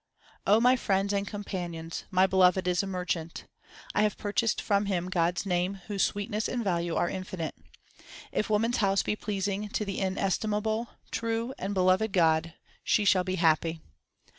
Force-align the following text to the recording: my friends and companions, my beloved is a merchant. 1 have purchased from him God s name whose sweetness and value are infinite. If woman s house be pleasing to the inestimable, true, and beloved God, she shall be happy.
my 0.47 0.75
friends 0.75 1.13
and 1.13 1.27
companions, 1.27 2.05
my 2.09 2.25
beloved 2.25 2.67
is 2.67 2.81
a 2.81 2.87
merchant. 2.87 3.45
1 3.93 4.01
have 4.03 4.17
purchased 4.17 4.59
from 4.59 4.87
him 4.87 5.09
God 5.09 5.37
s 5.37 5.45
name 5.45 5.75
whose 5.85 6.01
sweetness 6.03 6.47
and 6.47 6.63
value 6.63 6.95
are 6.95 7.07
infinite. 7.07 7.53
If 8.31 8.49
woman 8.49 8.73
s 8.73 8.79
house 8.79 9.03
be 9.03 9.15
pleasing 9.15 9.69
to 9.69 9.85
the 9.85 9.99
inestimable, 9.99 10.87
true, 11.11 11.53
and 11.59 11.75
beloved 11.75 12.13
God, 12.13 12.55
she 12.83 13.05
shall 13.05 13.23
be 13.23 13.35
happy. 13.35 13.79